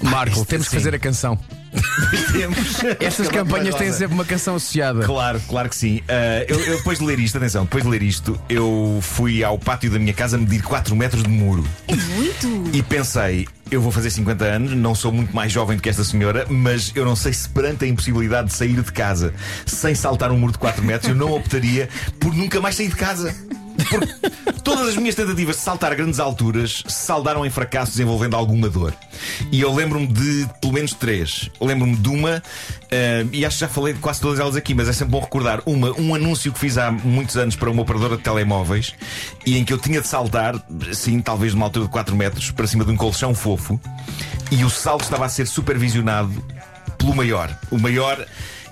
Marco, 0.02 0.44
temos 0.44 0.68
que 0.68 0.76
fazer 0.76 0.96
a 0.96 1.00
canção. 1.00 1.38
Estas 3.00 3.28
Escadote 3.28 3.32
campanhas 3.32 3.76
têm 3.76 3.92
sempre 3.92 4.14
uma 4.14 4.26
canção 4.26 4.56
associada. 4.56 5.06
Claro, 5.06 5.42
claro 5.48 5.70
que 5.70 5.76
sim. 5.76 6.02
Ah, 6.08 6.46
eu, 6.48 6.60
eu 6.60 6.78
depois 6.78 7.00
de 7.00 7.06
ler 7.06 7.20
isto, 7.20 7.38
atenção, 7.38 7.64
depois 7.64 7.84
de 7.84 7.90
ler 7.90 8.02
isto, 8.02 8.40
eu 8.50 9.00
fui 9.02 9.44
ao 9.44 9.58
pátio 9.58 9.90
da 9.92 10.00
minha 10.00 10.14
casa 10.14 10.38
medir 10.38 10.62
4 10.62 10.96
metros 10.96 11.24
de 11.24 11.30
muro. 11.30 11.66
É 11.88 11.96
muito. 11.96 12.70
E 12.74 12.82
pensei, 12.82 13.48
eu 13.72 13.82
vou 13.82 13.92
fazer 13.92 14.10
50 14.10 14.46
anos, 14.46 14.72
não 14.74 14.96
sou 14.96 15.12
muito 15.12 15.36
mais 15.36 15.52
jovem 15.52 15.78
do 15.78 15.84
que 15.84 15.90
esta 15.90 16.04
senhora, 16.04 16.46
mas 16.50 16.92
eu 16.96 17.06
não 17.06 17.16
sei 17.16 17.34
se 17.34 17.48
perante 17.50 17.86
a 17.86 17.88
impossibilidade 17.88 18.48
de 18.48 18.54
sair 18.54 18.82
de 18.82 18.92
casa 18.92 19.34
sem 19.66 19.94
saltar 19.94 20.32
um 20.32 20.38
muro 20.38 20.54
de 20.54 20.60
4 20.60 20.84
metros, 20.84 21.10
eu 21.10 21.16
não 21.16 21.32
optaria 21.32 21.90
por 22.20 22.34
nunca 22.34 22.60
mais 22.60 22.76
sair 22.76 22.88
de 22.90 22.96
casa. 22.96 23.36
Porque 23.90 24.30
todas 24.64 24.90
as 24.90 24.98
minhas 24.98 25.16
tentativas 25.16 25.56
de 25.56 25.62
saltar 25.62 25.96
grandes 25.96 26.20
alturas 26.20 26.84
se 26.88 27.06
saldaram 27.06 27.46
em 27.46 27.50
fracassos 27.50 28.00
envolvendo 28.00 28.36
alguma 28.36 28.70
dor. 28.70 28.94
E 29.52 29.62
eu 29.62 29.74
lembro-me 29.74 30.08
de 30.08 30.48
pelo 30.62 30.74
menos 30.74 30.94
três. 30.94 31.50
Lembro-me 31.60 31.96
de 31.96 32.10
uma, 32.10 32.44
eh, 32.92 33.26
e 33.32 33.46
acho 33.46 33.58
que 33.58 33.62
já 33.62 33.68
falei 33.68 33.94
de 33.94 34.00
quase 34.00 34.22
todas 34.22 34.40
elas 34.40 34.56
aqui, 34.56 34.74
mas 34.74 34.88
é 34.88 34.94
sempre 34.94 35.12
bom 35.12 35.20
recordar. 35.20 35.62
Uma, 35.66 35.92
um 36.00 36.14
anúncio 36.14 36.52
que 36.52 36.60
fiz 36.60 36.78
há 36.78 36.92
muitos 36.92 37.38
anos 37.38 37.56
para 37.56 37.70
uma 37.70 37.82
operadora 37.82 38.18
de 38.18 38.24
telemóveis 38.24 38.94
e 39.46 39.58
em 39.58 39.66
que 39.66 39.74
eu 39.74 39.78
tinha 39.78 40.02
de 40.02 40.08
saltar, 40.08 40.56
sim, 40.94 41.20
talvez 41.22 41.54
numa 41.54 41.66
altura 41.66 41.86
de 41.86 41.92
4 41.92 42.16
metros, 42.16 42.52
para 42.52 42.68
cima 42.68 42.86
de 42.86 42.92
um 42.92 42.98
colchão 42.98 43.34
fofo, 43.34 43.80
e 44.52 44.64
o 44.64 44.70
salto 44.70 45.04
estava 45.04 45.26
a 45.26 45.30
ser 45.30 45.48
supervisionado 45.48 46.32
pelo 46.98 47.16
maior. 47.16 47.58
O 47.72 47.78
maior 47.78 48.26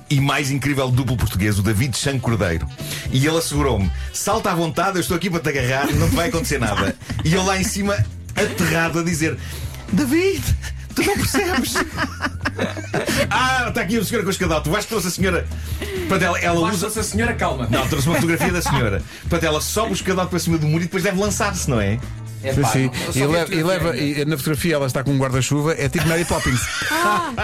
e 0.10 0.22
mais 0.22 0.52
incrível 0.52 0.90
duplo 0.90 1.18
português, 1.18 1.60
o 1.60 1.62
David 1.62 1.98
Chan 1.98 2.20
Cordeiro. 2.20 2.68
E 3.12 3.26
ele 3.26 3.38
assegurou-me: 3.38 3.92
salta 4.14 4.52
à 4.52 4.56
vontade, 4.56 4.98
eu 4.98 5.02
estou 5.02 5.18
aqui 5.18 5.30
para 5.30 5.40
te 5.40 5.50
agarrar, 5.50 5.92
não 5.94 6.10
te 6.10 6.16
vai 6.16 6.30
acontecer 6.30 6.60
nada. 6.60 6.96
E 7.24 7.34
eu 7.34 7.44
lá 7.44 7.60
em 7.60 7.64
cima, 7.64 7.98
aterrado, 8.36 9.00
a 9.00 9.04
dizer: 9.04 9.38
David, 9.92 10.44
tu 10.96 11.04
não 11.04 11.16
percebes? 11.16 11.74
ah, 13.30 13.66
está 13.70 13.82
aqui 13.82 13.98
a 13.98 14.04
senhora 14.04 14.24
com 14.24 14.30
o 14.30 14.32
escadote. 14.32 14.64
Tu 14.64 14.72
vais 14.72 14.86
que 14.86 14.90
trouxe 14.90 15.08
a 15.08 15.12
senhora. 15.12 15.48
Portanto, 15.80 16.22
ela, 16.22 16.40
ela 16.40 16.72
usa. 16.72 16.88
a 16.88 17.04
senhora 17.04 17.34
calma. 17.34 17.68
Não, 17.70 17.88
trouxe 17.88 18.08
uma 18.08 18.16
fotografia 18.16 18.52
da 18.52 18.62
senhora. 18.62 19.02
Portanto, 19.22 19.44
ela 19.44 19.62
sobe 19.62 19.92
o 19.92 19.94
escadote 19.94 20.30
para 20.30 20.40
cima 20.40 20.58
do 20.58 20.68
muro 20.68 20.84
e 20.84 20.86
depois 20.86 21.04
deve 21.04 21.20
lançar-se, 21.20 21.70
não 21.70 21.80
é? 21.80 22.00
Sim, 22.54 22.92
sim. 23.12 23.20
E 23.22 23.26
leva, 23.26 23.54
e 23.54 23.64
leva- 23.64 23.98
e 23.98 24.26
na 24.26 24.38
fotografia 24.38 24.76
ela 24.76 24.86
está 24.88 25.04
com 25.04 25.12
um 25.12 25.18
guarda-chuva, 25.18 25.74
é 25.74 25.88
tipo 25.90 26.08
Mary 26.08 26.26
Poppins. 26.26 26.62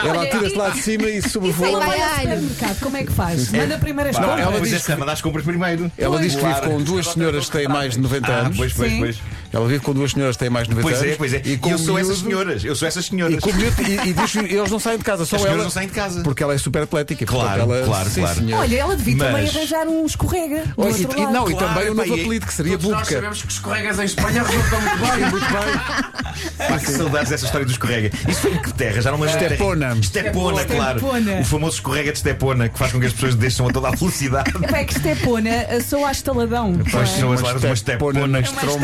ela 0.05 0.23
atira-se 0.23 0.55
lá 0.55 0.69
de 0.69 0.81
cima 0.81 1.09
e 1.09 1.21
sobrevoa. 1.21 1.79
vai 1.79 1.93
Vai 1.97 2.01
ao 2.01 2.09
supermercado, 2.19 2.79
como 2.79 2.97
é 2.97 3.03
que 3.03 3.11
faz? 3.11 3.51
Manda 3.51 3.77
primeiro 3.77 4.09
as 4.09 4.15
Não, 4.17 4.23
compras. 4.29 4.45
ela 4.47 4.61
diz 4.61 4.69
diz 4.71 4.85
que 4.85 4.95
manda 4.95 5.11
as 5.11 5.21
compras 5.21 5.45
primeiro. 5.45 5.91
Ela 5.97 6.19
diz 6.19 6.35
que 6.35 6.45
vive 6.45 6.61
com 6.61 6.81
duas 6.81 7.07
senhoras 7.07 7.45
que 7.45 7.51
têm 7.57 7.67
mais 7.67 7.93
de 7.93 7.99
90 7.99 8.31
Ah, 8.31 8.39
anos. 8.39 8.57
pois, 8.57 8.73
pois, 8.73 8.91
Sim. 8.91 8.99
pois. 8.99 9.17
Ela 9.53 9.67
vive 9.67 9.83
com 9.83 9.93
duas 9.93 10.11
senhoras 10.11 10.35
que 10.35 10.39
têm 10.39 10.49
mais 10.49 10.67
de 10.67 10.73
90 10.73 10.89
Pois 10.89 11.01
anos. 11.01 11.13
é, 11.13 11.15
pois 11.17 11.33
é. 11.33 11.41
E, 11.45 11.53
E 11.53 11.57
com 11.57 11.69
eu 11.69 11.77
sou 11.77 11.97
essas 11.99 12.17
senhoras. 12.17 12.63
Eu 12.63 12.75
sou 12.75 12.87
essas 12.87 13.05
E, 13.05 13.09
senhoras. 13.09 13.39
com 13.39 13.51
o 13.51 13.53
miúdo- 13.53 13.81
e- 13.83 14.09
e 14.09 14.13
diz- 14.13 14.35
eles 14.35 14.71
não 14.71 14.79
saem 14.79 14.97
de 14.97 15.03
casa, 15.03 15.25
só 15.25 15.35
As 15.35 15.45
ela. 15.45 15.63
não 15.63 15.69
saem 15.69 15.87
de 15.87 15.93
casa. 15.93 16.21
Porque 16.23 16.41
ela 16.41 16.53
é 16.53 16.57
super 16.57 16.81
atlética. 16.83 17.25
Claro, 17.25 17.61
ela, 17.61 17.85
claro, 17.85 18.09
sim, 18.09 18.21
claro. 18.21 18.35
senhor. 18.39 18.59
Olha, 18.59 18.75
ela 18.77 18.95
devia 18.95 19.17
também 19.17 19.43
Mas- 19.43 19.55
arranjar 19.55 19.87
um 19.87 20.05
escorrega. 20.05 20.63
e- 20.65 20.73
outro 20.75 21.17
e, 21.19 21.21
lado. 21.21 21.33
não, 21.33 21.49
e 21.49 21.53
Claro, 21.53 21.73
também 21.73 21.89
o 21.89 21.93
novo 21.93 22.15
e- 22.17 22.19
apelido 22.21 22.45
que 22.47 22.53
seria 22.53 22.77
Todos 22.77 22.91
nós 22.97 23.07
sabemos 23.07 23.41
que 23.43 23.51
escorregas 23.51 23.99
em 23.99 24.03
Espanha 24.05 24.43
resultam 24.43 24.81
muito 24.81 24.97
bem. 24.97 25.29
Muito 25.29 25.45
bem. 25.45 26.67
Pá, 26.67 26.79
que 26.79 26.91
saudades 26.91 27.29
dessa 27.29 27.45
história 27.45 27.65
do 27.65 27.71
escorrega. 27.71 28.11
Isso 28.27 28.41
foi 28.41 28.53
em 28.53 28.61
que 28.61 28.73
terra? 28.73 29.01
Já 29.01 29.11
não 29.11 29.17
me. 29.19 29.27
Estepona. 29.27 29.95
Estepona, 30.01 30.65
claro. 30.65 31.01
O 31.41 31.43
famoso 31.45 31.75
escorrega 31.75 32.11
de 32.11 32.17
Estepona 32.17 32.69
que 32.69 32.77
faz 32.79 32.91
com 32.91 32.99
que 32.99 33.05
as 33.05 33.13
pessoas 33.13 33.35
deixam 33.35 33.67
a 33.67 33.71
toda 33.71 33.89
a 33.89 33.91
velocidade. 33.91 34.51
É 34.73 34.83
que 34.83 34.93
estepona, 34.93 35.51
sou 35.87 36.05
a 36.05 36.11
estaladão. 36.11 36.73
Pois 36.91 36.93
é? 36.95 36.97
as 37.17 37.21
Uma 37.23 37.41
laras, 37.41 37.63
uma 37.63 37.73
estepona. 37.73 38.19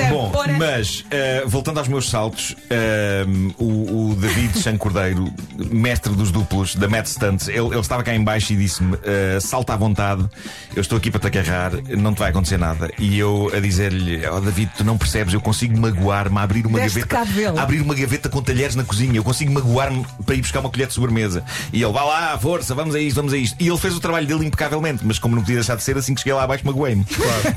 Bom. 0.10 0.32
Mas 0.60 1.06
eh, 1.10 1.44
voltando 1.48 1.78
aos 1.78 1.88
meus 1.88 2.10
saltos, 2.10 2.54
eh, 2.70 3.26
o, 3.58 4.10
o 4.12 4.16
David 4.16 4.60
Chan 4.62 4.76
Cordeiro, 4.78 5.34
mestre 5.72 6.14
dos 6.14 6.32
duplos 6.32 6.76
da 6.76 6.86
Mad 6.86 7.06
Stunts, 7.06 7.48
ele, 7.48 7.60
ele 7.68 7.80
estava 7.80 8.04
cá 8.04 8.14
em 8.14 8.22
baixo 8.22 8.52
e 8.52 8.58
disse-me: 8.58 8.98
eh, 9.04 9.40
salta 9.40 9.74
à 9.74 9.78
vontade, 9.78 10.28
eu 10.76 10.82
estou 10.82 10.98
aqui 10.98 11.10
para 11.10 11.22
te 11.22 11.40
agarrar, 11.40 11.72
não 11.98 12.14
te 12.14 12.20
vai 12.20 12.32
acontecer 12.32 12.58
nada. 12.58 12.92
E 13.00 13.18
eu 13.18 13.50
a 13.56 13.60
dizer-lhe: 13.62 14.28
Oh 14.28 14.42
David, 14.42 14.70
tu 14.78 14.84
não 14.84 14.98
percebes, 14.98 15.34
eu 15.34 15.40
consigo 15.40 15.80
magoar-me 15.80 16.38
a 16.38 16.42
abrir 16.42 16.66
uma 16.66 16.78
Deste 16.78 17.06
gaveta. 17.06 17.58
a 17.58 17.64
abrir 17.64 17.82
uma 17.82 17.96
gaveta 17.96 18.28
com 18.28 18.42
talheres 18.42 18.76
na 18.76 18.84
cozinha, 18.84 19.16
eu 19.16 19.24
consigo 19.24 19.54
magoar-me 19.54 20.06
para 20.26 20.36
ir 20.36 20.42
buscar 20.42 20.60
uma 20.60 20.70
colher 20.70 20.88
de 20.88 20.94
sobremesa. 20.94 21.42
E 21.72 21.82
ele, 21.82 21.94
vá 21.94 22.04
lá, 22.04 22.38
força, 22.38 22.76
vamos 22.76 22.96
a 22.96 23.00
isto, 23.00 23.16
vamos 23.16 23.32
a 23.32 23.38
isto. 23.38 23.56
E 23.58 23.70
ele 23.70 23.78
fez 23.78 23.96
o 23.96 24.02
trabalho 24.02 24.28
dele 24.28 24.46
impecavelmente, 24.46 25.06
mas 25.06 25.18
como 25.18 25.36
não 25.36 25.42
podia 25.42 25.56
deixar 25.56 25.78
de 25.78 25.84
ser, 25.84 25.98
assim 25.98 26.14
que 26.14 26.20
cheguei 26.20 26.34
lá 26.34 26.44
abaixo, 26.44 26.66
magoei-me. 26.66 27.06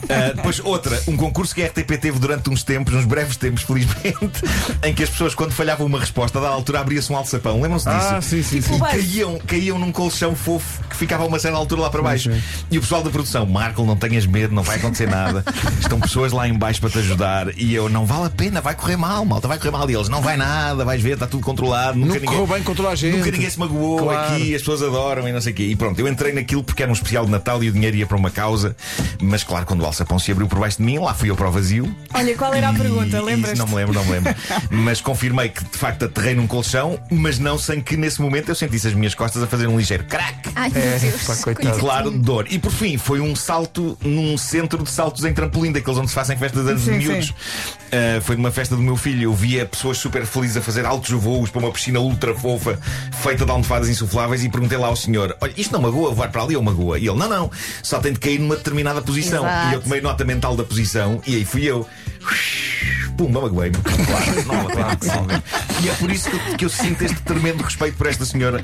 Ah, 0.08 0.32
depois, 0.36 0.60
outra, 0.60 1.02
um 1.08 1.16
concurso 1.16 1.52
que 1.52 1.62
a 1.62 1.66
RTP 1.66 1.98
teve 2.00 2.18
durante 2.20 2.48
uns 2.48 2.62
tempos, 2.62 2.91
uns 2.94 3.04
breves 3.04 3.36
tempos, 3.36 3.62
felizmente, 3.62 4.42
em 4.82 4.94
que 4.94 5.02
as 5.02 5.10
pessoas, 5.10 5.34
quando 5.34 5.52
falhavam 5.52 5.86
uma 5.86 5.98
resposta, 6.00 6.38
a 6.38 6.42
dada 6.42 6.54
altura 6.54 6.80
abria-se 6.80 7.12
um 7.12 7.16
alçapão. 7.16 7.60
Lembram-se 7.60 7.88
disso? 7.88 8.06
Ah, 8.14 8.20
sim, 8.20 8.42
sim, 8.42 8.60
sim. 8.60 8.76
E 8.76 8.80
caíam, 8.80 9.38
caíam 9.46 9.78
num 9.78 9.92
colchão 9.92 10.34
fofo 10.34 10.82
que 10.88 10.96
ficava 10.96 11.24
a 11.24 11.26
uma 11.26 11.38
certa 11.38 11.56
altura 11.58 11.82
lá 11.82 11.90
para 11.90 12.02
baixo. 12.02 12.32
Sim. 12.32 12.42
E 12.70 12.78
o 12.78 12.80
pessoal 12.80 13.02
da 13.02 13.10
produção, 13.10 13.44
Marco, 13.46 13.84
não 13.84 13.96
tenhas 13.96 14.26
medo, 14.26 14.54
não 14.54 14.62
vai 14.62 14.76
acontecer 14.76 15.08
nada. 15.08 15.44
Estão 15.80 15.98
pessoas 16.00 16.32
lá 16.32 16.46
em 16.48 16.54
baixo 16.54 16.80
para 16.80 16.90
te 16.90 16.98
ajudar. 16.98 17.56
E 17.58 17.74
eu, 17.74 17.88
não 17.88 18.04
vale 18.06 18.26
a 18.26 18.30
pena, 18.30 18.60
vai 18.60 18.74
correr 18.74 18.96
mal, 18.96 19.24
malta, 19.24 19.48
vai 19.48 19.58
correr 19.58 19.70
mal. 19.70 19.88
E 19.90 19.94
eles, 19.94 20.08
não 20.08 20.20
vai 20.22 20.36
nada, 20.36 20.84
vais 20.84 21.00
ver, 21.02 21.14
está 21.14 21.26
tudo 21.26 21.42
controlado. 21.44 21.98
Nunca 21.98 22.14
Nunca 22.14 22.26
correu 22.26 22.46
bem 22.46 22.62
com 22.62 22.74
toda 22.74 22.88
a 22.90 22.94
gente. 22.94 23.16
Nunca 23.18 23.30
ninguém 23.30 23.50
se 23.50 23.58
magoou 23.58 23.98
Claro. 24.02 24.34
aqui, 24.34 24.54
as 24.54 24.60
pessoas 24.62 24.82
adoram 24.82 25.28
e 25.28 25.32
não 25.32 25.40
sei 25.40 25.52
o 25.52 25.56
quê. 25.56 25.62
E 25.64 25.76
pronto, 25.76 25.98
eu 25.98 26.08
entrei 26.08 26.32
naquilo 26.32 26.62
porque 26.62 26.82
era 26.82 26.90
um 26.90 26.94
especial 26.94 27.24
de 27.24 27.30
Natal 27.30 27.62
e 27.62 27.68
o 27.68 27.72
dinheiro 27.72 27.96
ia 27.96 28.06
para 28.06 28.16
uma 28.16 28.30
causa. 28.30 28.76
Mas 29.20 29.42
claro, 29.44 29.66
quando 29.66 29.80
o 29.82 29.86
alçapão 29.86 30.18
se 30.18 30.30
abriu 30.32 30.46
por 30.48 30.58
baixo 30.58 30.78
de 30.78 30.82
mim, 30.84 30.98
lá 30.98 31.14
fui 31.14 31.30
eu 31.30 31.36
para 31.36 31.48
o 31.48 31.52
vazio. 31.52 31.94
Olha, 32.14 32.36
qual 32.36 32.52
era 32.54 32.68
a 32.68 32.72
pergunta? 32.82 33.22
Lembras-te? 33.22 33.58
Não 33.58 33.66
me 33.66 33.74
lembro, 33.74 33.94
não 33.94 34.04
me 34.04 34.10
lembro. 34.12 34.34
mas 34.70 35.00
confirmei 35.00 35.48
que 35.48 35.64
de 35.64 35.76
facto 35.78 36.04
aterrei 36.04 36.34
num 36.34 36.46
colchão, 36.46 36.98
mas 37.10 37.38
não 37.38 37.56
sem 37.58 37.80
que 37.80 37.96
nesse 37.96 38.20
momento 38.20 38.48
eu 38.48 38.54
sentisse 38.54 38.88
as 38.88 38.94
minhas 38.94 39.14
costas 39.14 39.42
a 39.42 39.46
fazer 39.46 39.66
um 39.66 39.76
ligeiro 39.76 40.04
crack. 40.04 40.50
Ai, 40.54 40.70
meu 40.70 40.82
É, 40.82 40.98
Deus. 40.98 41.22
pá, 41.24 41.36
coitado. 41.36 41.78
Claro, 41.78 42.10
de 42.10 42.18
dor. 42.18 42.46
E 42.50 42.58
por 42.58 42.72
fim, 42.72 42.96
foi 42.98 43.20
um 43.20 43.34
salto 43.34 43.96
num 44.02 44.36
centro 44.36 44.82
de 44.82 44.90
saltos 44.90 45.24
em 45.24 45.32
trampolim, 45.32 45.72
daqueles 45.72 45.98
onde 45.98 46.08
se 46.08 46.14
fazem 46.14 46.36
festas 46.36 46.64
de 46.64 46.70
anos 46.70 46.84
de 46.84 46.90
Sim, 46.90 46.98
miúdos. 46.98 47.26
sim. 47.26 47.32
Uh, 47.92 48.20
foi 48.22 48.36
numa 48.36 48.50
festa 48.50 48.74
do 48.74 48.82
meu 48.82 48.96
filho. 48.96 49.22
Eu 49.24 49.34
via 49.34 49.66
pessoas 49.66 49.98
super 49.98 50.24
felizes 50.24 50.56
a 50.56 50.62
fazer 50.62 50.86
altos 50.86 51.10
voos 51.10 51.50
para 51.50 51.58
uma 51.60 51.70
piscina 51.70 52.00
ultra 52.00 52.34
fofa, 52.34 52.78
feita 53.22 53.44
de 53.44 53.50
almofadas 53.50 53.88
insufláveis, 53.88 54.42
e 54.44 54.48
perguntei 54.48 54.78
lá 54.78 54.86
ao 54.88 54.96
senhor: 54.96 55.36
Olha, 55.40 55.52
isto 55.56 55.72
não 55.72 55.80
magoa 55.82 56.12
voar 56.14 56.30
para 56.30 56.42
ali 56.42 56.56
ou 56.56 56.62
magoa? 56.62 56.98
E 56.98 57.06
ele: 57.06 57.18
Não, 57.18 57.28
não, 57.28 57.50
só 57.82 57.98
tem 57.98 58.12
de 58.14 58.18
cair 58.18 58.38
numa 58.38 58.56
determinada 58.56 59.02
posição. 59.02 59.44
Exato. 59.44 59.68
E 59.70 59.74
eu 59.74 59.80
tomei 59.82 60.00
nota 60.00 60.24
mental 60.24 60.56
da 60.56 60.64
posição, 60.64 61.20
e 61.26 61.36
aí 61.36 61.44
fui 61.44 61.64
eu. 61.64 61.86
Pumba, 63.16 63.42
magoei-me. 63.42 63.76
Claro, 63.76 64.34
não, 64.46 64.70
claro, 64.70 64.98
claro. 64.98 65.42
E 65.82 65.88
é 65.88 65.92
por 65.94 66.10
isso 66.10 66.30
que 66.30 66.36
eu, 66.36 66.56
que 66.56 66.64
eu 66.64 66.68
sinto 66.68 67.02
este 67.04 67.20
tremendo 67.22 67.62
respeito 67.62 67.96
por 67.96 68.06
esta 68.06 68.24
senhora 68.24 68.62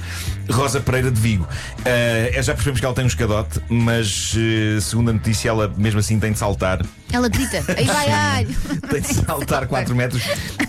Rosa 0.50 0.80
Pereira 0.80 1.10
de 1.10 1.20
Vigo. 1.20 1.46
Eh, 1.84 2.38
já 2.42 2.54
percebemos 2.54 2.80
que 2.80 2.86
ela 2.86 2.94
tem 2.94 3.04
um 3.04 3.08
escadote, 3.08 3.60
mas 3.68 4.34
eh, 4.36 4.80
segundo 4.80 5.10
a 5.10 5.12
notícia, 5.12 5.48
ela 5.48 5.72
mesmo 5.76 6.00
assim 6.00 6.18
tem 6.18 6.32
de 6.32 6.38
saltar. 6.38 6.80
Ela 7.12 7.28
grita, 7.28 7.64
aí 7.76 7.84
vai, 7.86 8.08
ai. 8.10 8.46
Tem 8.90 9.00
de 9.00 9.14
saltar 9.14 9.66
4 9.66 9.94
metros. 9.94 10.22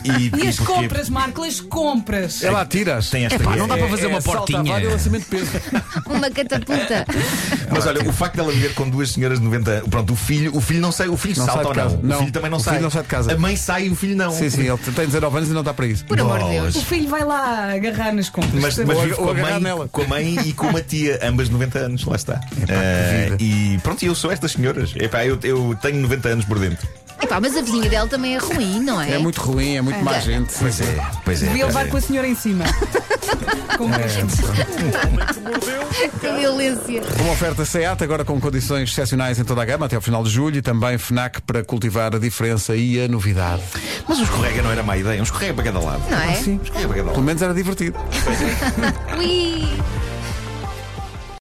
E, 0.04 0.32
E 0.44 0.48
as 0.48 0.56
porquê? 0.58 0.74
compras, 0.74 1.10
Marco, 1.10 1.44
as 1.44 1.60
compras. 1.60 2.44
Ela 2.44 2.62
atiras. 2.62 3.10
Tem 3.10 3.26
esta 3.26 3.36
Epá, 3.42 3.56
não 3.56 3.68
dá 3.68 3.76
é- 3.76 3.80
para 3.80 3.90
fazer 3.90 4.06
É 4.06 4.08
uma 4.08 4.22
salta 4.22 4.40
portinha. 4.54 4.76
a 4.76 4.82
e 4.82 4.88
lançamento 4.88 5.24
de 5.24 5.30
peso. 5.30 5.52
Uma 6.10 6.30
catapulta. 6.32 7.06
Mas 7.72 7.86
olha, 7.86 8.08
o 8.08 8.14
facto 8.14 8.36
dela 8.38 8.52
viver 8.52 8.74
com 8.74 8.90
duas 8.90 9.12
senhoras 9.12 9.40
de 9.40 9.46
90 9.46 9.72
anos, 9.72 9.90
pronto, 9.90 10.14
o 10.14 10.16
filho, 10.16 10.56
o 10.56 10.62
filho 10.62 10.82
não 10.82 10.92
sai, 10.92 11.08
o 11.10 11.18
filho 11.18 11.38
Não 11.38 11.46
salta 11.46 11.68
ou 11.68 11.74
não? 11.76 11.84
casa. 11.84 11.98
O 11.98 12.06
Não, 12.08 12.20
filho 12.20 12.32
também 12.32 12.50
não 12.50 12.58
o 12.58 12.62
sai. 12.62 12.74
filho 12.74 12.84
não 12.84 12.90
sai 12.90 13.02
de 13.04 13.08
casa. 13.08 13.34
A 13.34 13.38
mãe 13.38 13.56
sai 13.56 13.86
e 13.88 13.90
o 13.90 13.96
filho 13.96 14.16
não. 14.16 14.32
Sim, 14.32 14.50
sim, 14.50 14.68
ele 14.68 14.78
tem 14.78 15.06
19 15.06 15.38
anos 15.38 15.50
e 15.50 15.54
não 15.54 15.62
está 15.62 15.74
para 15.74 15.86
isso. 15.88 16.06
Por 16.06 16.20
amor 16.20 16.40
de. 16.40 16.50
Deus. 16.50 16.76
O 16.76 16.82
filho 16.86 17.10
vai 17.10 17.24
lá 17.24 17.74
agarrar 17.74 18.12
nas 18.14 18.30
compras. 18.30 18.54
Mas, 18.62 18.78
mas 18.78 18.90
Ou 18.98 19.02
vive 19.04 19.14
ag- 19.14 19.16
com 19.18 19.24
ou 19.24 19.30
a, 19.30 19.32
agarrar 19.34 19.52
mãe, 19.54 19.62
nela. 19.64 19.88
com 19.90 20.02
a 20.02 20.08
mãe 20.08 20.40
e 20.46 20.54
com 20.54 20.68
uma 20.68 20.82
tia, 20.82 21.20
ambas 21.24 21.48
de 21.48 21.54
90 21.54 21.80
anos, 21.80 22.06
lá 22.06 22.16
está. 22.16 22.34
Ah, 22.34 23.30
vida. 23.30 23.38
e 23.40 23.78
pronto, 23.84 24.02
e 24.04 24.08
eu 24.08 24.16
sou 24.16 24.32
estas 24.32 24.54
senhoras. 24.54 24.94
Epá, 24.96 25.26
eu, 25.26 25.38
eu 25.44 25.78
tenho 25.82 25.98
90 26.02 26.29
anos 26.30 26.46
por 26.46 26.60
dentro. 26.60 26.88
Epá, 27.22 27.40
mas 27.42 27.56
a 27.58 27.62
vizinha 27.62 27.90
dela 27.90 28.08
também 28.08 28.36
é 28.36 28.38
ruim, 28.38 28.80
não 28.80 29.02
é? 29.02 29.12
É 29.12 29.18
muito 29.18 29.42
ruim, 29.42 29.76
é 29.76 29.82
muito 29.82 30.02
má 30.04 30.16
É. 30.16 30.22
gente. 30.22 30.54
Pois 30.58 30.80
é, 30.80 30.98
pois 31.26 31.44
é. 31.44 31.48
Devia 31.48 31.66
pois 31.66 31.76
levar 31.76 31.88
é. 31.88 31.90
com 31.92 31.98
a 31.98 32.02
senhora 32.02 32.28
em 32.28 32.36
cima. 32.36 32.64
Com 33.78 33.90
que 36.20 36.32
violência. 36.34 37.02
Uma 37.22 37.32
oferta 37.32 37.64
SEAT, 37.64 38.04
agora 38.04 38.26
com 38.26 38.40
condições 38.40 38.90
excepcionais 38.90 39.40
em 39.40 39.44
toda 39.44 39.62
a 39.62 39.66
gama, 39.66 39.86
até 39.86 39.96
ao 39.96 40.02
final 40.02 40.24
de 40.24 40.30
julho, 40.30 40.58
e 40.58 40.62
também 40.62 40.98
FNAC 40.98 41.42
para 41.42 41.64
cultivar 41.64 42.14
a 42.14 42.20
diferença 42.20 42.76
e 42.76 43.02
a 43.02 43.08
novidade. 43.08 43.62
Mas 44.08 44.20
o 44.20 44.24
escorrega 44.24 44.62
não 44.62 44.72
era 44.72 44.84
má 44.84 44.98
ideia, 44.98 45.20
um 45.20 45.24
escorrega 45.24 45.54
para 45.54 45.64
cada 45.64 45.80
lado. 45.80 46.04
Não 46.10 46.18
é? 46.18 46.28
Um 46.28 46.32
escorrega 46.32 46.64
para 46.70 46.82
cada 46.88 46.94
Pelo 46.94 47.06
lado. 47.08 47.22
menos 47.24 47.42
era 47.42 47.54
divertido. 47.54 47.98
Ui. 49.18 49.70